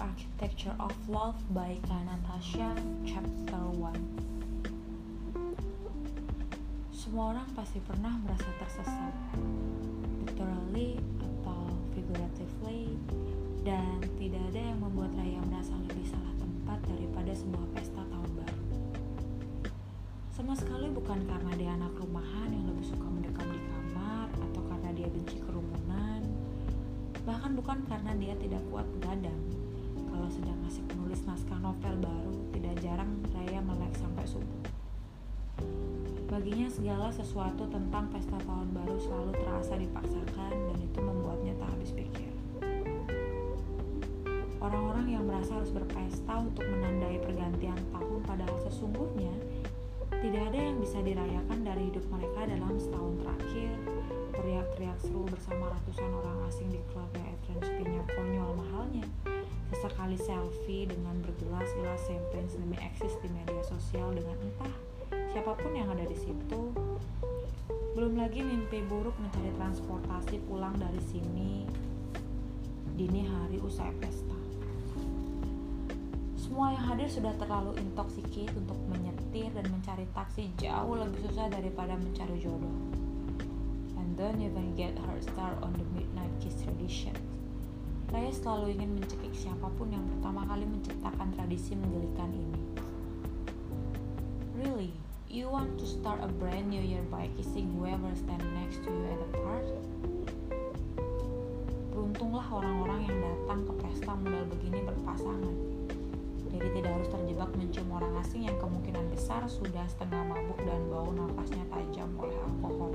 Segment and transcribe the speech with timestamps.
[0.00, 2.72] Architecture of Love by Natasha,
[3.04, 3.92] Chapter 1
[6.88, 9.12] Semua orang pasti pernah merasa tersesat,
[10.24, 12.96] literally atau figuratively,
[13.60, 18.64] dan tidak ada yang membuat Raya merasa lebih salah tempat daripada sebuah pesta tahun baru.
[20.32, 24.96] Sama sekali bukan karena dia anak rumahan yang lebih suka mendekam di kamar, atau karena
[24.96, 26.24] dia benci kerumunan,
[27.28, 29.49] bahkan bukan karena dia tidak kuat begadang
[30.20, 34.60] kalau sedang asik menulis naskah novel baru tidak jarang Raya melek sampai subuh.
[36.28, 41.96] Baginya segala sesuatu tentang pesta tahun baru selalu terasa dipaksakan dan itu membuatnya tak habis
[41.96, 42.28] pikir.
[44.60, 49.32] Orang-orang yang merasa harus berpesta untuk menandai pergantian tahun padahal sesungguhnya
[50.20, 53.72] tidak ada yang bisa dirayakan dari hidup mereka dalam setahun terakhir.
[54.36, 59.08] Teriak-teriak seru bersama ratusan orang asing di klub yang fp konyol mahalnya.
[59.70, 64.74] Sesekali selfie dengan bergelas-gelas champagne demi eksis di media sosial dengan entah
[65.30, 66.74] siapa pun yang ada di situ.
[67.94, 71.64] Belum lagi mimpi buruk mencari transportasi pulang dari sini
[72.98, 74.38] dini hari usai pesta.
[76.34, 81.94] Semua yang hadir sudah terlalu intoxicated untuk menyetir dan mencari taksi jauh lebih susah daripada
[81.94, 83.00] mencari jodoh
[84.20, 87.29] don't even get her start on the midnight kiss tradition.
[88.10, 92.58] Raya selalu ingin mencekik siapa pun yang pertama kali menciptakan tradisi menggelikan ini.
[94.58, 94.90] Really,
[95.30, 99.04] you want to start a brand new year by kissing whoever stand next to you
[99.14, 99.78] at the party?
[101.94, 105.54] Beruntunglah orang-orang yang datang ke pesta modal begini berpasangan.
[106.50, 111.14] Jadi tidak harus terjebak mencium orang asing yang kemungkinan besar sudah setengah mabuk dan bau
[111.14, 112.90] nafasnya tajam oleh alkohol.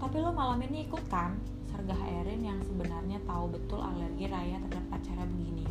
[0.00, 1.36] Tapi lo malam ini ikut kan?
[1.72, 5.64] Sargah Erin yang sebenarnya tahu betul alergi Raya terhadap acara begini.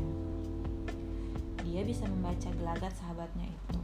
[1.62, 3.80] Dia bisa membaca gelagat sahabatnya itu.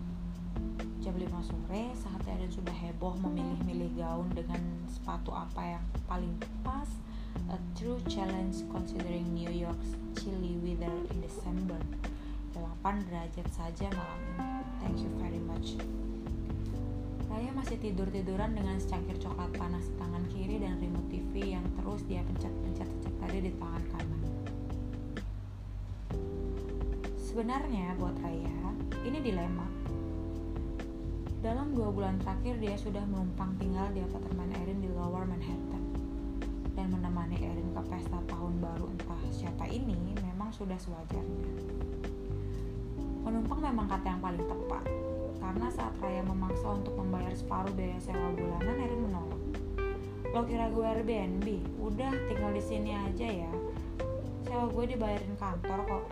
[1.05, 6.33] Jam 5 sore saat Erin sudah heboh memilih-milih gaun dengan sepatu apa yang paling
[6.65, 6.89] pas
[7.53, 11.77] A true challenge considering New York's chilly weather in December
[12.57, 14.45] 8 derajat saja malam ini
[14.81, 15.77] Thank you very much
[17.27, 22.01] Raya masih tidur-tiduran dengan secangkir coklat panas di tangan kiri dan remote TV yang terus
[22.07, 24.21] dia pencet-pencet sejak tadi di tangan kanan.
[27.19, 28.71] Sebenarnya buat Raya,
[29.03, 29.67] ini dilema.
[31.43, 35.83] Dalam dua bulan terakhir dia sudah menumpang tinggal di apartemen Erin di Lower Manhattan.
[36.73, 41.51] Dan menemani Erin ke pesta tahun baru entah siapa ini memang sudah sewajarnya.
[43.27, 44.83] Menumpang memang kata yang paling tepat,
[45.37, 49.41] karena saat Raya memaksa untuk membayar separuh biaya sewa bulanan, Erin menolak.
[50.33, 51.47] Lo kira gue Airbnb?
[51.81, 53.51] Udah tinggal di sini aja ya.
[54.45, 56.05] Sewa gue dibayarin kantor kok.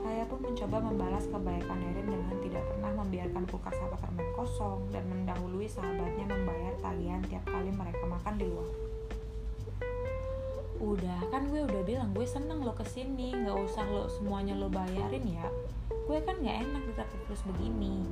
[0.00, 5.66] Raya pun mencoba membalas kebaikan Erin dengan tidak pernah membiarkan kulkas apartemen kosong dan mendahului
[5.66, 8.70] sahabatnya membayar tagihan tiap kali mereka makan di luar.
[10.76, 14.68] Udah, kan gue udah bilang gue seneng lo ke sini, nggak usah lo semuanya lo
[14.68, 15.48] bayarin ya
[16.06, 18.06] gue kan gak enak ditraktir terus begini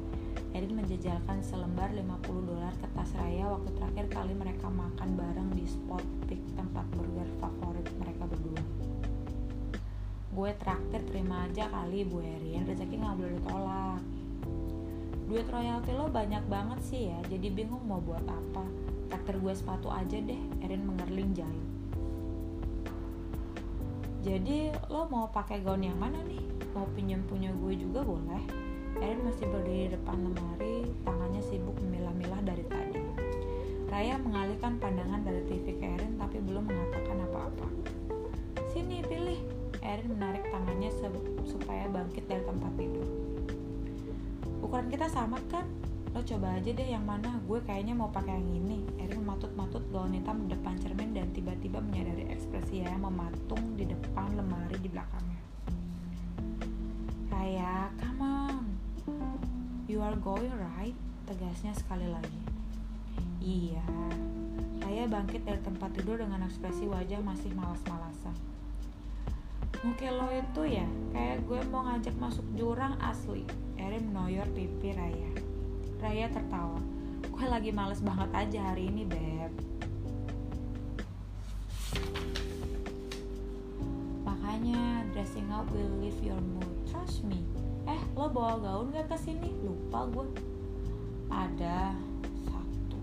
[0.55, 5.67] Erin menjajalkan selembar 50 dolar ke tas Raya waktu terakhir kali mereka makan bareng di
[5.67, 8.63] spot pick tempat burger favorit mereka berdua.
[10.31, 14.03] Gue traktir terima aja kali Bu Erin, rezeki gak boleh ditolak.
[15.27, 18.63] Duit royalti lo banyak banget sih ya, jadi bingung mau buat apa.
[19.11, 21.67] Traktir gue sepatu aja deh, Erin mengerling jahit.
[24.23, 26.54] Jadi lo mau pakai gaun yang mana nih?
[26.75, 28.43] Mau pinjam punya gue juga boleh.
[28.99, 33.03] Erin masih berdiri di depan lemari, tangannya sibuk memilah-milah dari tadi.
[33.87, 37.69] Raya mengalihkan pandangan dari TV ke Erin tapi belum mengatakan apa-apa.
[38.75, 39.39] Sini pilih.
[39.87, 40.91] Erin menarik tangannya
[41.47, 43.09] supaya bangkit dari tempat tidur.
[44.59, 45.67] Ukuran kita sama kan?
[46.15, 50.15] lo coba aja deh yang mana gue kayaknya mau pakai yang ini Erin matut-matut gaun
[50.15, 55.43] hitam di depan cermin dan tiba-tiba menyadari ekspresi yang mematung di depan lemari di belakangnya
[57.45, 58.65] Raya, come on
[59.85, 60.97] you are going right
[61.29, 62.41] tegasnya sekali lagi
[63.45, 63.85] iya
[64.81, 68.33] Raya bangkit dari tempat tidur dengan ekspresi wajah masih malas-malasan
[69.85, 73.45] Muka lo itu ya, kayak gue mau ngajak masuk jurang asli
[73.77, 75.29] Erin menoyor pipi Raya
[76.01, 76.81] Raya tertawa.
[77.29, 79.53] Gue lagi males banget aja hari ini, Beb.
[84.25, 86.74] Makanya, dressing up will lift your mood.
[87.25, 87.41] Me.
[87.89, 89.49] Eh, lo bawa gaun gak ke sini?
[89.65, 90.29] Lupa gue.
[91.33, 91.97] Ada
[92.45, 92.99] satu.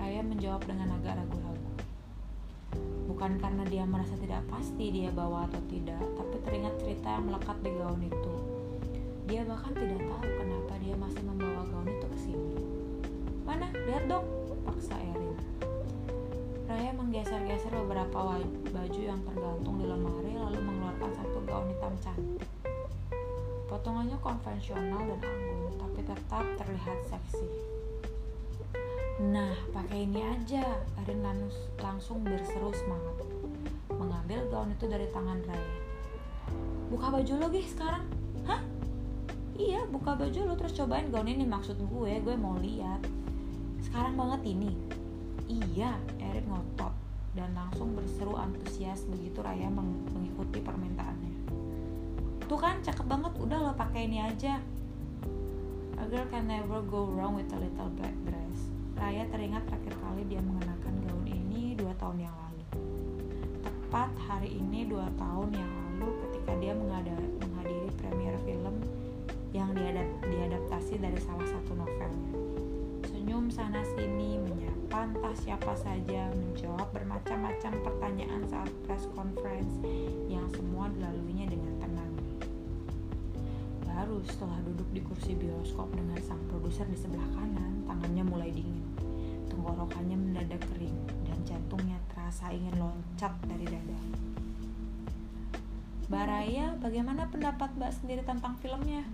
[0.00, 1.70] Raya menjawab dengan agak ragu-ragu.
[3.04, 7.24] Bukan Bukan karena dia merasa tidak pasti dia bawa atau tidak, tapi teringat cerita yang
[7.28, 8.32] melekat di gaun itu.
[9.28, 12.52] Dia bahkan tidak tahu kenapa dia masih membawa gaun itu ke sini.
[13.48, 13.68] Mana?
[13.72, 14.24] Lihat dong,
[14.64, 15.36] paksa Erin.
[16.68, 18.40] Raya menggeser-geser beberapa
[18.72, 22.53] baju yang tergantung di lemari lalu mengeluarkan satu gaun hitam cantik.
[23.74, 27.42] Potongannya konvensional dan anggun, tapi tetap terlihat seksi.
[29.34, 30.78] Nah, pakai ini aja.
[31.02, 31.26] Arin
[31.82, 33.26] langsung berseru semangat.
[33.90, 35.78] Mengambil gaun itu dari tangan Raya.
[36.86, 38.06] Buka baju lo, gih, sekarang.
[38.46, 38.62] Hah?
[39.58, 42.12] Iya, buka baju lo terus cobain gaun ini maksud gue.
[42.22, 43.02] Gue mau lihat.
[43.82, 44.70] Sekarang banget ini.
[45.50, 46.94] Iya, Erin ngotot
[47.34, 51.34] dan langsung berseru antusias begitu Raya meng mengikuti permintaannya.
[52.44, 53.32] Tuh kan, cakep banget.
[53.40, 54.60] Udah lo pakai ini aja.
[55.96, 58.58] A girl can never go wrong with a little black dress.
[58.98, 62.64] Raya teringat terakhir kali dia mengenakan gaun ini dua tahun yang lalu.
[63.64, 68.76] Tepat hari ini dua tahun yang lalu ketika dia menghadiri premier film
[69.54, 69.70] yang
[70.26, 72.32] diadaptasi dari salah satu novelnya.
[73.06, 79.78] Senyum sana sini, menyapa entah siapa saja, menjawab bermacam-macam pertanyaan saat press conference
[80.26, 81.73] yang semua dilaluinya dengan
[84.22, 88.84] setelah duduk di kursi bioskop dengan sang produser di sebelah kanan, tangannya mulai dingin
[89.64, 94.00] tenggorokannya mendadak kering dan jantungnya terasa ingin loncat dari dada.
[96.12, 99.08] Baraya, bagaimana pendapat Mbak sendiri tentang filmnya?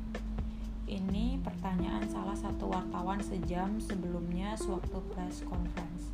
[0.90, 6.10] Ini pertanyaan salah satu wartawan sejam sebelumnya sewaktu press conference.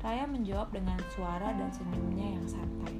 [0.00, 2.96] Raya menjawab dengan suara dan senyumnya yang santai.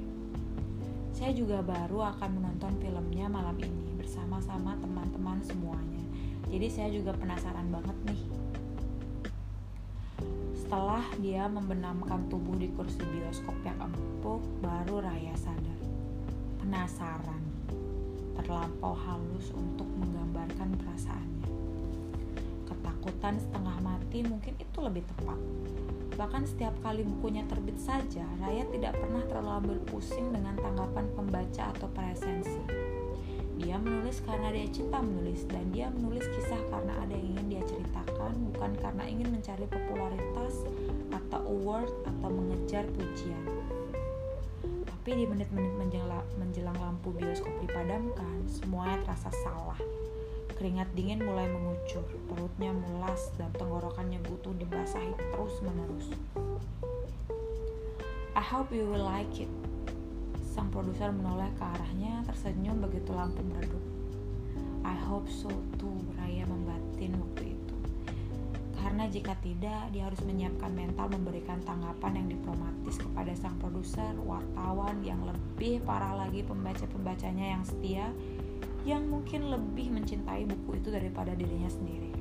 [1.17, 6.05] Saya juga baru akan menonton filmnya malam ini bersama-sama teman-teman semuanya.
[6.53, 8.21] Jadi saya juga penasaran banget nih
[10.65, 15.79] setelah dia membenamkan tubuh di kursi bioskop yang empuk, baru Raya sadar.
[16.57, 17.43] Penasaran,
[18.33, 21.49] terlampau halus untuk menggambarkan perasaannya.
[22.65, 25.37] Ketakutan setengah mati mungkin itu lebih tepat.
[26.17, 31.87] Bahkan setiap kali bukunya terbit saja, Raya tidak pernah terlalu pusing dengan tanggapan pembaca atau
[31.93, 32.94] presensi
[33.55, 37.63] dia menulis karena dia cinta menulis dan dia menulis kisah karena ada yang ingin dia
[37.63, 40.67] ceritakan, bukan karena ingin mencari popularitas
[41.11, 43.45] atau award atau mengejar pujian.
[44.83, 45.73] Tapi di menit-menit
[46.35, 49.77] menjelang, lampu bioskop dipadamkan, semuanya terasa salah.
[50.57, 56.09] Keringat dingin mulai mengucur, perutnya mulas dan tenggorokannya butuh dibasahi terus-menerus.
[58.35, 59.51] I hope you will like it,
[60.55, 63.83] Sang produser menoleh ke arahnya tersenyum begitu lampu meredup.
[64.87, 67.75] I hope so too, Raya membatin waktu itu.
[68.79, 75.03] Karena jika tidak, dia harus menyiapkan mental memberikan tanggapan yang diplomatis kepada sang produser, wartawan
[75.03, 78.07] yang lebih parah lagi pembaca-pembacanya yang setia,
[78.87, 82.15] yang mungkin lebih mencintai buku itu daripada dirinya sendiri.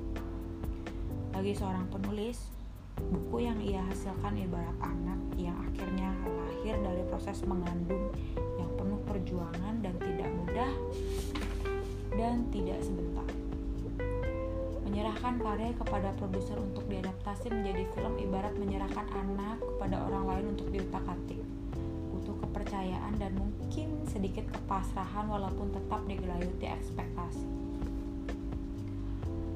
[1.30, 2.50] Bagi seorang penulis,
[2.94, 8.14] Buku yang ia hasilkan ibarat anak yang akhirnya lahir dari proses mengandung
[8.54, 10.72] yang penuh perjuangan dan tidak mudah
[12.14, 13.26] dan tidak sebentar.
[14.86, 20.70] Menyerahkan karya kepada produser untuk diadaptasi menjadi film ibarat menyerahkan anak kepada orang lain untuk
[20.70, 21.42] diutak-atik.
[22.14, 27.63] Butuh kepercayaan dan mungkin sedikit kepasrahan walaupun tetap digelayuti ekspektasi.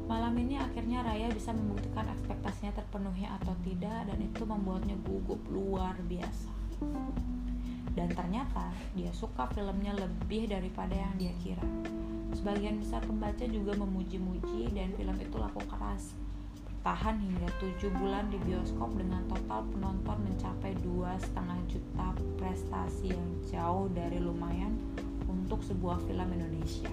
[0.09, 6.01] Malam ini akhirnya Raya bisa membuktikan ekspektasinya terpenuhi atau tidak dan itu membuatnya gugup luar
[6.09, 6.49] biasa.
[7.93, 11.67] Dan ternyata dia suka filmnya lebih daripada yang dia kira.
[12.33, 16.17] Sebagian besar pembaca juga memuji-muji dan film itu laku keras.
[16.65, 23.29] Bertahan hingga 7 bulan di bioskop dengan total penonton mencapai dua setengah juta prestasi yang
[23.45, 24.73] jauh dari lumayan
[25.29, 26.89] untuk sebuah film Indonesia.